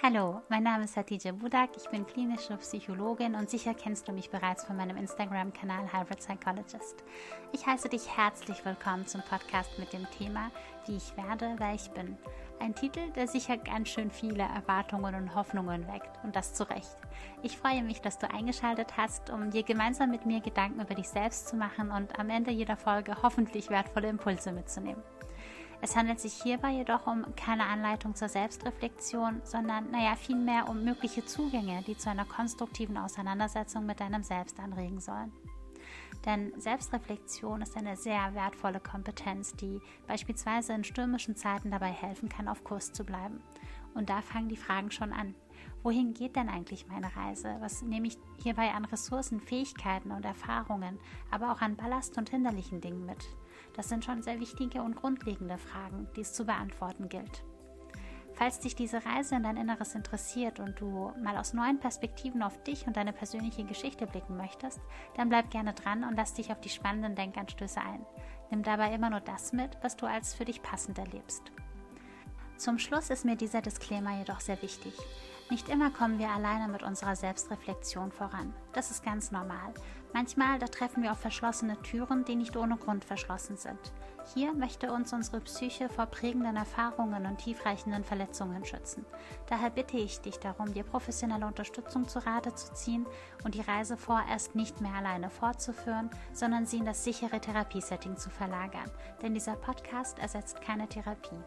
Hallo, 0.00 0.42
mein 0.48 0.62
Name 0.62 0.84
ist 0.84 0.96
Hatice 0.96 1.32
Budak, 1.32 1.70
ich 1.76 1.88
bin 1.90 2.06
klinische 2.06 2.56
Psychologin 2.58 3.34
und 3.34 3.50
sicher 3.50 3.74
kennst 3.74 4.06
du 4.06 4.12
mich 4.12 4.30
bereits 4.30 4.64
von 4.64 4.76
meinem 4.76 4.96
Instagram-Kanal 4.96 5.92
Hybrid 5.92 6.20
Psychologist. 6.20 7.02
Ich 7.52 7.66
heiße 7.66 7.88
dich 7.88 8.16
herzlich 8.16 8.64
willkommen 8.64 9.08
zum 9.08 9.22
Podcast 9.22 9.76
mit 9.76 9.92
dem 9.92 10.08
Thema 10.16 10.52
Wie 10.86 10.96
ich 10.96 11.16
werde, 11.16 11.56
wer 11.58 11.74
ich 11.74 11.90
bin. 11.90 12.16
Ein 12.60 12.76
Titel, 12.76 13.10
der 13.16 13.26
sicher 13.26 13.56
ganz 13.56 13.88
schön 13.88 14.12
viele 14.12 14.44
Erwartungen 14.44 15.16
und 15.16 15.34
Hoffnungen 15.34 15.88
weckt 15.88 16.22
und 16.22 16.36
das 16.36 16.54
zu 16.54 16.70
Recht. 16.70 16.96
Ich 17.42 17.58
freue 17.58 17.82
mich, 17.82 18.00
dass 18.00 18.20
du 18.20 18.30
eingeschaltet 18.30 18.96
hast, 18.96 19.30
um 19.30 19.50
dir 19.50 19.64
gemeinsam 19.64 20.12
mit 20.12 20.26
mir 20.26 20.40
Gedanken 20.40 20.80
über 20.80 20.94
dich 20.94 21.08
selbst 21.08 21.48
zu 21.48 21.56
machen 21.56 21.90
und 21.90 22.16
am 22.20 22.30
Ende 22.30 22.52
jeder 22.52 22.76
Folge 22.76 23.16
hoffentlich 23.20 23.68
wertvolle 23.68 24.08
Impulse 24.08 24.52
mitzunehmen. 24.52 25.02
Es 25.80 25.94
handelt 25.94 26.18
sich 26.18 26.42
hierbei 26.42 26.70
jedoch 26.70 27.06
um 27.06 27.24
keine 27.36 27.66
Anleitung 27.66 28.14
zur 28.14 28.28
Selbstreflexion, 28.28 29.40
sondern 29.44 29.90
naja, 29.90 30.16
vielmehr 30.16 30.68
um 30.68 30.82
mögliche 30.82 31.24
Zugänge, 31.24 31.82
die 31.86 31.96
zu 31.96 32.10
einer 32.10 32.24
konstruktiven 32.24 32.96
Auseinandersetzung 32.96 33.86
mit 33.86 34.00
deinem 34.00 34.24
Selbst 34.24 34.58
anregen 34.58 35.00
sollen. 35.00 35.32
Denn 36.24 36.52
Selbstreflexion 36.60 37.62
ist 37.62 37.76
eine 37.76 37.96
sehr 37.96 38.34
wertvolle 38.34 38.80
Kompetenz, 38.80 39.54
die 39.54 39.80
beispielsweise 40.08 40.72
in 40.72 40.82
stürmischen 40.82 41.36
Zeiten 41.36 41.70
dabei 41.70 41.92
helfen 41.92 42.28
kann, 42.28 42.48
auf 42.48 42.64
Kurs 42.64 42.92
zu 42.92 43.04
bleiben. 43.04 43.40
Und 43.94 44.10
da 44.10 44.20
fangen 44.20 44.48
die 44.48 44.56
Fragen 44.56 44.90
schon 44.90 45.12
an. 45.12 45.34
Wohin 45.82 46.14
geht 46.14 46.36
denn 46.36 46.48
eigentlich 46.48 46.86
meine 46.88 47.14
Reise? 47.16 47.56
Was 47.60 47.82
nehme 47.82 48.08
ich 48.08 48.18
hierbei 48.42 48.72
an 48.72 48.84
Ressourcen, 48.84 49.40
Fähigkeiten 49.40 50.10
und 50.10 50.24
Erfahrungen, 50.24 50.98
aber 51.30 51.52
auch 51.52 51.60
an 51.60 51.76
Ballast 51.76 52.18
und 52.18 52.30
hinderlichen 52.30 52.80
Dingen 52.80 53.06
mit? 53.06 53.24
Das 53.74 53.88
sind 53.88 54.04
schon 54.04 54.22
sehr 54.22 54.40
wichtige 54.40 54.82
und 54.82 54.96
grundlegende 54.96 55.58
Fragen, 55.58 56.08
die 56.16 56.22
es 56.22 56.32
zu 56.32 56.44
beantworten 56.44 57.08
gilt. 57.08 57.44
Falls 58.38 58.60
dich 58.60 58.76
diese 58.76 59.04
Reise 59.04 59.34
in 59.34 59.42
dein 59.42 59.56
Inneres 59.56 59.96
interessiert 59.96 60.60
und 60.60 60.80
du 60.80 61.12
mal 61.22 61.36
aus 61.36 61.54
neuen 61.54 61.80
Perspektiven 61.80 62.44
auf 62.44 62.62
dich 62.62 62.86
und 62.86 62.96
deine 62.96 63.12
persönliche 63.12 63.64
Geschichte 63.64 64.06
blicken 64.06 64.36
möchtest, 64.36 64.80
dann 65.16 65.28
bleib 65.28 65.50
gerne 65.50 65.74
dran 65.74 66.04
und 66.04 66.14
lass 66.14 66.34
dich 66.34 66.52
auf 66.52 66.60
die 66.60 66.68
spannenden 66.68 67.16
Denkanstöße 67.16 67.80
ein. 67.80 68.06
Nimm 68.50 68.62
dabei 68.62 68.94
immer 68.94 69.10
nur 69.10 69.20
das 69.20 69.52
mit, 69.52 69.76
was 69.82 69.96
du 69.96 70.06
als 70.06 70.34
für 70.34 70.44
dich 70.44 70.62
passend 70.62 70.98
erlebst. 70.98 71.50
Zum 72.58 72.80
Schluss 72.80 73.08
ist 73.10 73.24
mir 73.24 73.36
dieser 73.36 73.62
Disclaimer 73.62 74.18
jedoch 74.18 74.40
sehr 74.40 74.60
wichtig. 74.62 74.92
Nicht 75.48 75.68
immer 75.68 75.90
kommen 75.90 76.18
wir 76.18 76.28
alleine 76.28 76.66
mit 76.66 76.82
unserer 76.82 77.14
Selbstreflexion 77.14 78.10
voran. 78.10 78.52
Das 78.72 78.90
ist 78.90 79.04
ganz 79.04 79.30
normal. 79.30 79.72
Manchmal, 80.12 80.58
da 80.58 80.66
treffen 80.66 81.04
wir 81.04 81.12
auf 81.12 81.20
verschlossene 81.20 81.80
Türen, 81.82 82.24
die 82.24 82.34
nicht 82.34 82.56
ohne 82.56 82.76
Grund 82.76 83.04
verschlossen 83.04 83.56
sind. 83.56 83.78
Hier 84.34 84.52
möchte 84.54 84.92
uns 84.92 85.12
unsere 85.12 85.40
Psyche 85.40 85.88
vor 85.88 86.06
prägenden 86.06 86.56
Erfahrungen 86.56 87.26
und 87.26 87.38
tiefreichenden 87.38 88.02
Verletzungen 88.02 88.64
schützen. 88.64 89.06
Daher 89.46 89.70
bitte 89.70 89.96
ich 89.96 90.20
dich 90.20 90.38
darum, 90.38 90.74
dir 90.74 90.82
professionelle 90.82 91.46
Unterstützung 91.46 92.08
zu 92.08 92.18
Rate 92.26 92.52
zu 92.56 92.74
ziehen 92.74 93.06
und 93.44 93.54
die 93.54 93.60
Reise 93.60 93.96
vorerst 93.96 94.56
nicht 94.56 94.80
mehr 94.80 94.94
alleine 94.94 95.30
fortzuführen, 95.30 96.10
sondern 96.32 96.66
sie 96.66 96.78
in 96.78 96.86
das 96.86 97.04
sichere 97.04 97.40
Therapiesetting 97.40 98.16
zu 98.16 98.30
verlagern. 98.30 98.90
Denn 99.22 99.34
dieser 99.34 99.54
Podcast 99.54 100.18
ersetzt 100.18 100.60
keine 100.60 100.88
Therapie. 100.88 101.40